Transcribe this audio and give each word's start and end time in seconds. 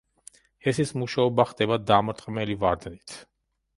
ჰესის 0.67 0.93
მუშაობა 1.01 1.45
ხდება 1.51 1.79
დამრტყმელი 1.91 2.57
ვარდნით. 2.65 3.19